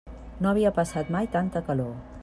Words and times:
No 0.45 0.49
havia 0.51 0.71
passat 0.79 1.13
mai 1.17 1.31
tanta 1.37 1.63
calor. 1.69 1.95